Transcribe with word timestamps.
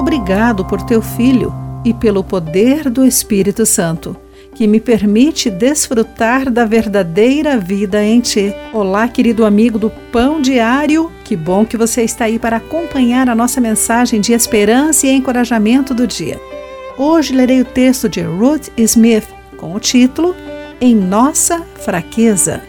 Obrigado 0.00 0.64
por 0.64 0.80
teu 0.80 1.02
filho 1.02 1.52
e 1.84 1.92
pelo 1.92 2.24
poder 2.24 2.88
do 2.88 3.04
Espírito 3.04 3.66
Santo, 3.66 4.16
que 4.54 4.66
me 4.66 4.80
permite 4.80 5.50
desfrutar 5.50 6.50
da 6.50 6.64
verdadeira 6.64 7.58
vida 7.58 8.02
em 8.02 8.18
ti. 8.18 8.50
Olá, 8.72 9.06
querido 9.08 9.44
amigo 9.44 9.78
do 9.78 9.90
Pão 10.10 10.40
Diário. 10.40 11.12
Que 11.22 11.36
bom 11.36 11.66
que 11.66 11.76
você 11.76 12.00
está 12.02 12.24
aí 12.24 12.38
para 12.38 12.56
acompanhar 12.56 13.28
a 13.28 13.34
nossa 13.34 13.60
mensagem 13.60 14.22
de 14.22 14.32
esperança 14.32 15.06
e 15.06 15.10
encorajamento 15.10 15.92
do 15.92 16.06
dia. 16.06 16.40
Hoje 16.96 17.34
lerei 17.34 17.60
o 17.60 17.66
texto 17.66 18.08
de 18.08 18.22
Ruth 18.22 18.68
Smith 18.78 19.28
com 19.58 19.74
o 19.74 19.78
título 19.78 20.34
Em 20.80 20.94
Nossa 20.94 21.60
Fraqueza. 21.84 22.62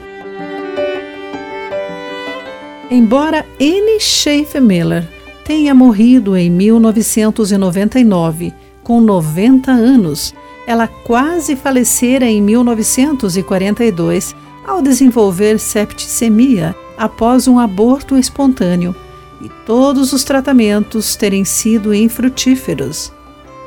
Embora 2.90 3.46
Anne 3.58 4.02
Schaefer 4.02 4.62
Miller 4.62 5.21
tenha 5.46 5.74
morrido 5.74 6.38
em 6.38 6.50
1999, 6.50 8.54
com 8.84 9.02
90 9.02 9.72
anos, 9.72 10.34
ela 10.66 10.88
quase 10.88 11.56
falecera 11.56 12.26
em 12.26 12.42
1942 12.42 14.36
ao 14.66 14.82
desenvolver 14.82 15.60
septicemia 15.60 16.76
após 16.98 17.48
um 17.48 17.60
aborto 17.60 18.18
espontâneo 18.18 18.96
e 19.42 19.50
todos 19.66 20.14
os 20.14 20.24
tratamentos 20.24 21.16
terem 21.16 21.44
sido 21.44 21.94
infrutíferos. 21.94 23.12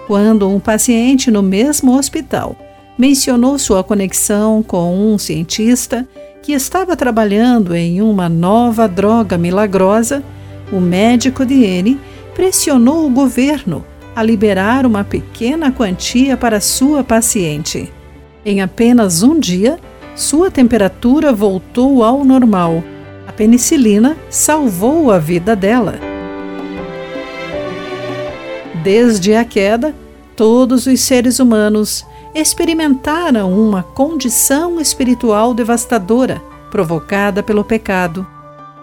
Quando 0.07 0.49
um 0.49 0.61
paciente 0.61 1.31
no 1.31 1.43
mesmo 1.43 1.97
hospital 1.97 2.57
mencionou 2.97 3.59
sua 3.59 3.83
conexão 3.83 4.63
com 4.63 5.13
um 5.13 5.19
cientista 5.19 6.07
que 6.43 6.53
estava 6.53 6.97
trabalhando 6.97 7.75
em 7.75 8.01
uma 8.01 8.29
nova 8.29 8.87
droga 8.87 9.37
milagrosa, 9.37 10.23
o 10.73 10.81
médico 10.81 11.45
de 11.45 11.65
N 11.65 12.01
pressionou 12.35 13.07
o 13.07 13.11
governo 13.11 13.85
a 14.15 14.23
liberar 14.23 14.87
uma 14.87 15.03
pequena 15.03 15.73
quantia 15.73 16.37
para 16.37 16.61
sua 16.61 17.03
paciente. 17.03 17.93
Em 18.45 18.61
apenas 18.61 19.23
um 19.23 19.39
dia, 19.39 19.79
sua 20.15 20.51
temperatura 20.51 21.33
voltou 21.33 22.05
ao 22.05 22.25
normal. 22.25 22.83
A 23.27 23.33
penicilina 23.33 24.17
salvou 24.31 25.11
a 25.11 25.19
vida 25.19 25.57
dela. 25.57 25.95
Desde 28.83 29.35
a 29.35 29.45
queda, 29.45 29.95
todos 30.37 30.87
os 30.87 31.01
seres 31.01 31.41
humanos 31.41 32.05
experimentaram 32.35 33.53
uma 33.53 33.83
condição 33.83 34.81
espiritual 34.81 35.55
devastadora 35.55 36.43
provocada 36.71 37.43
pelo 37.43 37.65
pecado. 37.65 38.27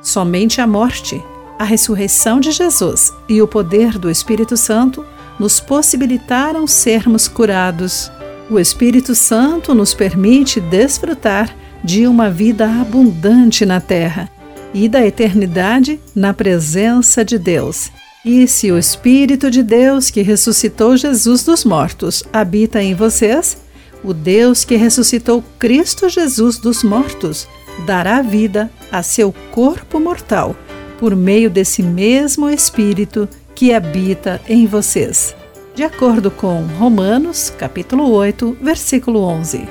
Somente 0.01 0.59
a 0.59 0.65
morte, 0.65 1.23
a 1.61 1.63
ressurreição 1.63 2.39
de 2.39 2.51
Jesus 2.51 3.13
e 3.29 3.39
o 3.39 3.47
poder 3.47 3.99
do 3.99 4.09
Espírito 4.09 4.57
Santo 4.57 5.05
nos 5.39 5.59
possibilitaram 5.59 6.65
sermos 6.65 7.27
curados. 7.27 8.11
O 8.49 8.57
Espírito 8.57 9.13
Santo 9.13 9.75
nos 9.75 9.93
permite 9.93 10.59
desfrutar 10.59 11.55
de 11.83 12.07
uma 12.07 12.31
vida 12.31 12.65
abundante 12.65 13.63
na 13.63 13.79
terra 13.79 14.27
e 14.73 14.89
da 14.89 15.05
eternidade 15.05 15.99
na 16.15 16.33
presença 16.33 17.23
de 17.23 17.37
Deus. 17.37 17.91
E 18.25 18.47
se 18.47 18.71
o 18.71 18.77
Espírito 18.77 19.51
de 19.51 19.61
Deus 19.61 20.09
que 20.09 20.23
ressuscitou 20.23 20.97
Jesus 20.97 21.43
dos 21.43 21.63
mortos 21.63 22.23
habita 22.33 22.81
em 22.81 22.95
vocês, 22.95 23.55
o 24.03 24.15
Deus 24.15 24.65
que 24.65 24.77
ressuscitou 24.77 25.43
Cristo 25.59 26.09
Jesus 26.09 26.57
dos 26.57 26.83
mortos 26.83 27.47
dará 27.85 28.23
vida 28.23 28.71
a 28.91 29.03
seu 29.03 29.31
corpo 29.51 29.99
mortal 29.99 30.55
por 31.01 31.15
meio 31.15 31.49
desse 31.49 31.81
mesmo 31.81 32.47
Espírito 32.47 33.27
que 33.55 33.73
habita 33.73 34.39
em 34.47 34.67
vocês. 34.67 35.35
De 35.73 35.83
acordo 35.83 36.29
com 36.29 36.61
Romanos, 36.77 37.51
capítulo 37.57 38.11
8, 38.11 38.57
versículo 38.61 39.23
11. 39.23 39.67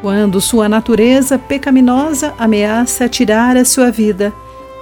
Quando 0.00 0.40
sua 0.40 0.68
natureza 0.68 1.36
pecaminosa 1.36 2.32
ameaça 2.38 3.08
tirar 3.08 3.56
a 3.56 3.64
sua 3.64 3.90
vida, 3.90 4.32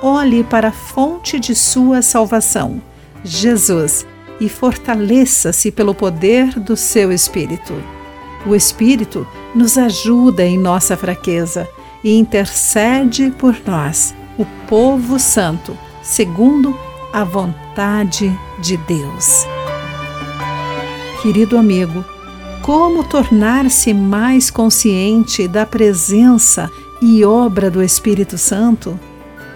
olhe 0.02 0.44
para 0.44 0.68
a 0.68 0.72
fonte 0.72 1.40
de 1.40 1.54
sua 1.54 2.02
salvação, 2.02 2.82
Jesus, 3.24 4.06
e 4.38 4.50
fortaleça-se 4.50 5.72
pelo 5.72 5.94
poder 5.94 6.60
do 6.60 6.76
seu 6.76 7.10
Espírito. 7.10 7.72
O 8.44 8.54
Espírito 8.54 9.26
nos 9.54 9.78
ajuda 9.78 10.44
em 10.44 10.58
nossa 10.58 10.94
fraqueza 10.94 11.66
e 12.04 12.18
intercede 12.18 13.32
por 13.38 13.56
nós 13.66 14.14
o 14.38 14.46
povo 14.68 15.18
santo, 15.18 15.76
segundo 16.02 16.74
a 17.12 17.24
vontade 17.24 18.32
de 18.60 18.76
Deus. 18.76 19.44
Querido 21.20 21.58
amigo, 21.58 22.04
como 22.62 23.02
tornar-se 23.02 23.92
mais 23.92 24.50
consciente 24.50 25.48
da 25.48 25.66
presença 25.66 26.70
e 27.02 27.24
obra 27.24 27.70
do 27.70 27.82
Espírito 27.82 28.38
Santo? 28.38 28.98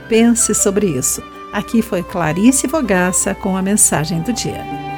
Pense 0.09 0.55
sobre 0.55 0.87
isso. 0.87 1.23
Aqui 1.53 1.83
foi 1.83 2.03
Clarice 2.03 2.67
Vogaça 2.67 3.35
com 3.35 3.57
a 3.57 3.63
mensagem 3.63 4.21
do 4.23 4.33
dia. 4.33 4.92